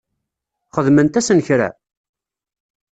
[0.75, 1.69] Xedment-asen kra?